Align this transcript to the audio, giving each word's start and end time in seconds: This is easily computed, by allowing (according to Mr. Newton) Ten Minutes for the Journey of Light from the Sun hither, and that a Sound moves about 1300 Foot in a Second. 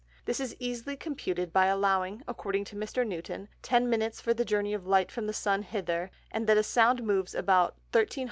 This 0.25 0.39
is 0.39 0.55
easily 0.57 0.95
computed, 0.97 1.53
by 1.53 1.67
allowing 1.67 2.23
(according 2.27 2.63
to 2.65 2.75
Mr. 2.75 3.05
Newton) 3.05 3.49
Ten 3.61 3.87
Minutes 3.87 4.19
for 4.19 4.33
the 4.33 4.43
Journey 4.43 4.73
of 4.73 4.87
Light 4.87 5.11
from 5.11 5.27
the 5.27 5.31
Sun 5.31 5.61
hither, 5.61 6.09
and 6.31 6.47
that 6.47 6.57
a 6.57 6.63
Sound 6.63 7.03
moves 7.03 7.35
about 7.35 7.73
1300 7.73 7.89
Foot 7.91 7.99
in 8.01 8.05
a 8.09 8.13
Second. 8.13 8.19